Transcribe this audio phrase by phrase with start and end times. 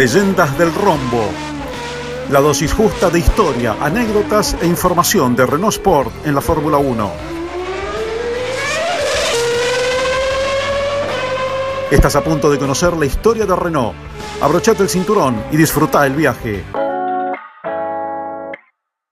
[0.00, 1.28] Leyendas del Rombo.
[2.30, 7.10] La dosis justa de historia, anécdotas e información de Renault Sport en la Fórmula 1.
[11.90, 13.94] Estás a punto de conocer la historia de Renault.
[14.40, 16.64] Abrochate el cinturón y disfruta el viaje.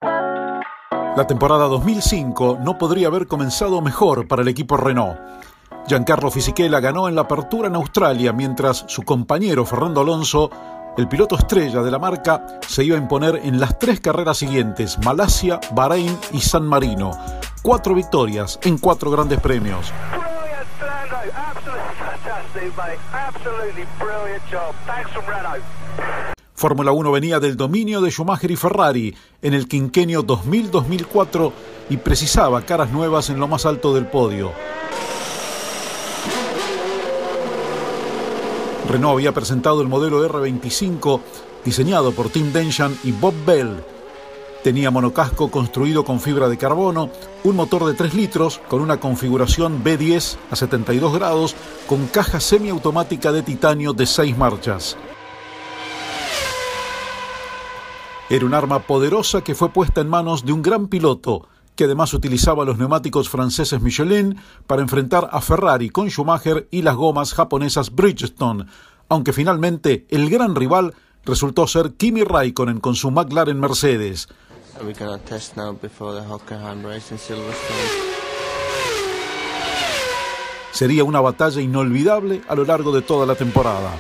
[0.01, 5.19] La temporada 2005 no podría haber comenzado mejor para el equipo Renault.
[5.87, 10.51] Giancarlo Fisichella ganó en la apertura en Australia mientras su compañero Fernando Alonso,
[10.99, 14.99] el piloto estrella de la marca, se iba a imponer en las tres carreras siguientes,
[15.05, 17.13] Malasia, Bahrein y San Marino.
[17.63, 19.93] Cuatro victorias en cuatro grandes premios.
[26.55, 31.53] Fórmula 1 venía del dominio de Schumacher y Ferrari en el quinquenio 2000-2004
[31.91, 34.51] y precisaba caras nuevas en lo más alto del podio.
[38.89, 41.21] Renault había presentado el modelo R25
[41.63, 43.85] diseñado por Tim Denshan y Bob Bell.
[44.65, 47.11] Tenía monocasco construido con fibra de carbono,
[47.45, 51.55] un motor de 3 litros con una configuración B10 a 72 grados
[51.87, 54.97] con caja semiautomática de titanio de 6 marchas.
[58.31, 61.47] Era un arma poderosa que fue puesta en manos de un gran piloto,
[61.79, 66.97] que además utilizaba los neumáticos franceses Michelin para enfrentar a Ferrari con Schumacher y las
[66.97, 68.67] gomas japonesas Bridgestone,
[69.09, 74.27] aunque finalmente el gran rival resultó ser Kimi Raikkonen con su McLaren Mercedes.
[80.73, 83.95] Sería una batalla inolvidable a lo largo de toda la temporada.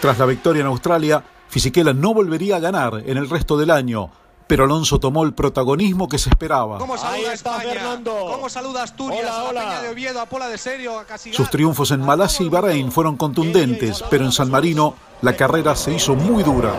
[0.00, 4.10] Tras la victoria en Australia, Fisichella no volvería a ganar en el resto del año,
[4.50, 6.78] pero Alonso tomó el protagonismo que se esperaba.
[6.78, 8.12] ¿Cómo saluda Fernando?
[8.32, 9.32] ¿Cómo saluda Asturias?
[9.48, 14.02] Hola, de Oviedo, a de Serio, a Sus triunfos en Malasia y Bahrein fueron contundentes,
[14.10, 16.74] pero en San Marino la carrera se hizo muy dura.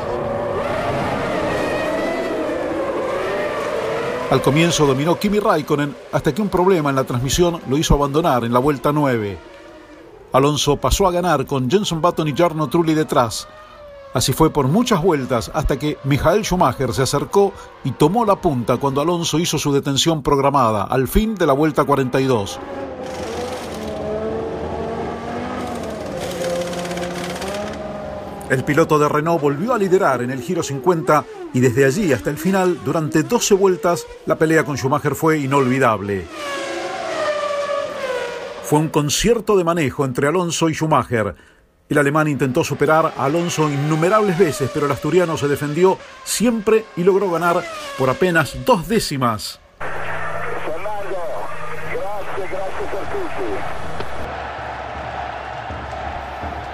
[4.31, 8.43] Al comienzo dominó Kimi Raikkonen hasta que un problema en la transmisión lo hizo abandonar
[8.43, 9.39] en la vuelta 9.
[10.33, 13.47] Alonso pasó a ganar con Jenson Button y Jarno Trulli detrás,
[14.13, 18.77] Así fue por muchas vueltas hasta que Michael Schumacher se acercó y tomó la punta
[18.77, 22.59] cuando Alonso hizo su detención programada al fin de la vuelta 42.
[28.49, 31.23] El piloto de Renault volvió a liderar en el Giro 50
[31.53, 36.25] y desde allí hasta el final, durante 12 vueltas, la pelea con Schumacher fue inolvidable.
[38.63, 41.33] Fue un concierto de manejo entre Alonso y Schumacher,
[41.91, 47.03] el alemán intentó superar a Alonso innumerables veces, pero el asturiano se defendió siempre y
[47.03, 47.61] logró ganar
[47.97, 49.59] por apenas dos décimas.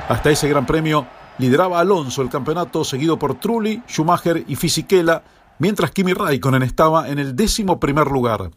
[0.08, 1.08] Hasta ese gran premio
[1.40, 5.24] lideraba Alonso el campeonato, seguido por Trulli, Schumacher y Fisichella,
[5.58, 8.52] mientras Kimi Raikkonen estaba en el décimo primer lugar.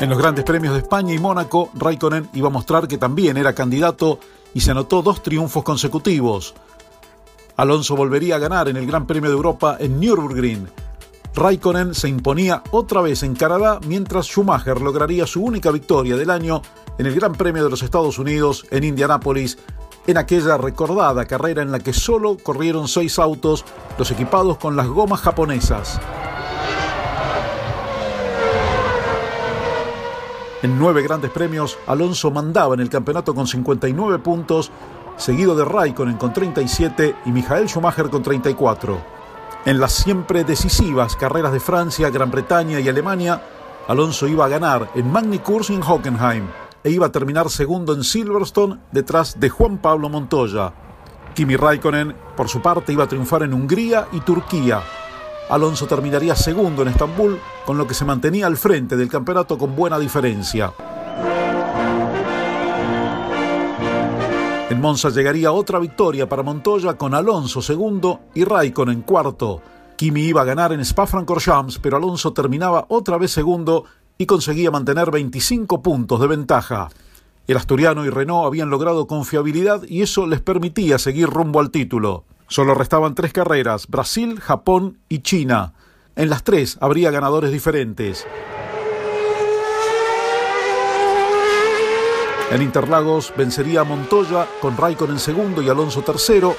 [0.00, 3.52] En los grandes premios de España y Mónaco, Raikkonen iba a mostrar que también era
[3.52, 4.20] candidato
[4.54, 6.54] y se anotó dos triunfos consecutivos.
[7.56, 10.68] Alonso volvería a ganar en el Gran Premio de Europa en Nürburgring.
[11.34, 16.62] Raikkonen se imponía otra vez en Canadá mientras Schumacher lograría su única victoria del año
[16.96, 19.58] en el Gran Premio de los Estados Unidos en Indianápolis,
[20.06, 23.64] en aquella recordada carrera en la que solo corrieron seis autos,
[23.98, 26.00] los equipados con las gomas japonesas.
[30.60, 34.72] En nueve grandes premios, Alonso mandaba en el campeonato con 59 puntos,
[35.16, 38.98] seguido de Raikkonen con 37 y Michael Schumacher con 34.
[39.66, 43.40] En las siempre decisivas carreras de Francia, Gran Bretaña y Alemania,
[43.86, 46.48] Alonso iba a ganar en Magny-Cours y en Hockenheim
[46.82, 50.72] e iba a terminar segundo en Silverstone detrás de Juan Pablo Montoya.
[51.34, 54.82] Kimi Raikkonen, por su parte, iba a triunfar en Hungría y Turquía,
[55.50, 59.74] Alonso terminaría segundo en Estambul, con lo que se mantenía al frente del campeonato con
[59.74, 60.72] buena diferencia.
[64.70, 69.62] En Monza llegaría otra victoria para Montoya con Alonso segundo y Raikkonen cuarto.
[69.96, 73.84] Kimi iba a ganar en Spa-Francorchamps, pero Alonso terminaba otra vez segundo
[74.18, 76.90] y conseguía mantener 25 puntos de ventaja.
[77.46, 82.24] El asturiano y Renault habían logrado confiabilidad y eso les permitía seguir rumbo al título.
[82.48, 85.74] Solo restaban tres carreras, Brasil, Japón y China.
[86.16, 88.26] En las tres habría ganadores diferentes.
[92.50, 96.56] En Interlagos vencería Montoya con Raikkonen en segundo y Alonso tercero.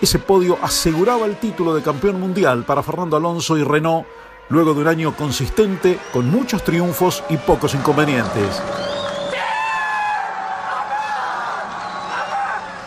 [0.00, 4.06] Ese podio aseguraba el título de campeón mundial para Fernando Alonso y Renault
[4.48, 8.62] luego de un año consistente con muchos triunfos y pocos inconvenientes.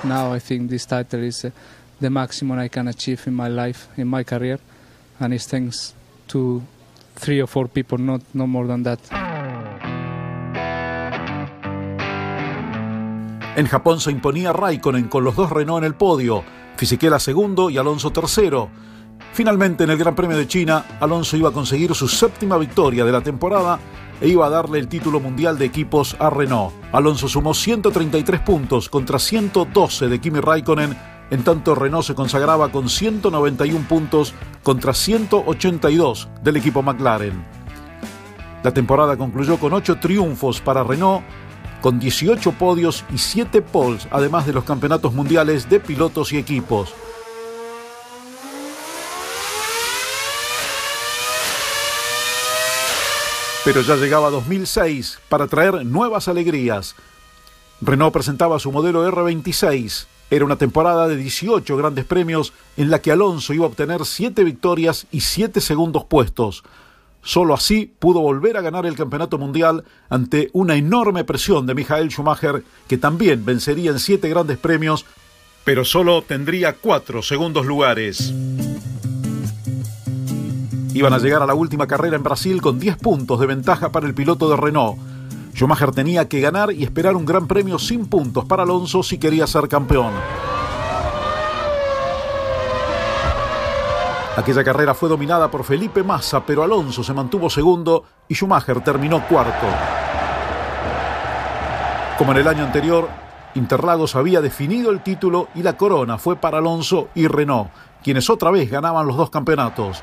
[0.04, 1.52] now I think this title is uh,
[2.00, 4.60] the maximum I can achieve in my life, in my career,
[5.20, 5.94] and it's thanks
[6.30, 6.62] to
[7.16, 9.00] three or four people, not no more than that.
[13.56, 16.44] En Japón se imponía Raikkonen con los dos Renault en el podio,
[16.78, 18.70] Fisichella segundo y Alonso tercero.
[19.34, 23.12] Finalmente, en el Gran Premio de China, Alonso iba a conseguir su séptima victoria de
[23.12, 23.80] la temporada
[24.22, 26.74] e iba a darle el título mundial de equipos a Renault.
[26.94, 30.98] Alonso sumó 133 puntos contra 112 de Kimi Raikkonen,
[31.32, 34.34] en tanto Renault se consagraba con 191 puntos
[34.64, 37.46] contra 182 del equipo McLaren.
[38.64, 41.24] La temporada concluyó con 8 triunfos para Renault
[41.82, 46.94] con 18 podios y 7 poles, además de los campeonatos mundiales de pilotos y equipos.
[53.64, 56.96] Pero ya llegaba 2006 para traer nuevas alegrías.
[57.82, 60.08] Renault presentaba su modelo R26.
[60.30, 64.44] Era una temporada de 18 grandes premios en la que Alonso iba a obtener 7
[64.44, 66.64] victorias y 7 segundos puestos.
[67.22, 72.10] Solo así pudo volver a ganar el campeonato mundial ante una enorme presión de Michael
[72.10, 75.06] Schumacher, que también vencería en siete grandes premios,
[75.66, 78.34] pero solo obtendría cuatro segundos lugares.
[80.94, 84.08] Iban a llegar a la última carrera en Brasil con 10 puntos de ventaja para
[84.08, 84.98] el piloto de Renault.
[85.60, 89.46] Schumacher tenía que ganar y esperar un gran premio sin puntos para Alonso si quería
[89.46, 90.14] ser campeón.
[94.38, 99.28] Aquella carrera fue dominada por Felipe Massa, pero Alonso se mantuvo segundo y Schumacher terminó
[99.28, 99.68] cuarto.
[102.18, 103.10] Como en el año anterior,
[103.56, 107.70] Interlagos había definido el título y la corona fue para Alonso y Renault,
[108.02, 110.02] quienes otra vez ganaban los dos campeonatos.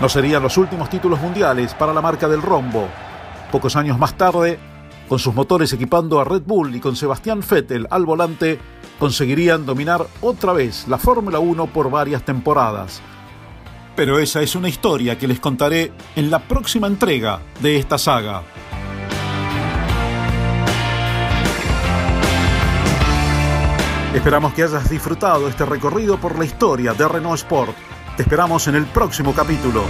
[0.00, 2.86] No serían los últimos títulos mundiales para la marca del rombo.
[3.50, 4.58] Pocos años más tarde,
[5.08, 8.58] con sus motores equipando a Red Bull y con Sebastián Vettel al volante,
[8.98, 13.00] conseguirían dominar otra vez la Fórmula 1 por varias temporadas.
[13.94, 18.42] Pero esa es una historia que les contaré en la próxima entrega de esta saga.
[24.14, 27.95] Esperamos que hayas disfrutado este recorrido por la historia de Renault Sport.
[28.16, 29.84] Te esperamos en el próximo capítulo.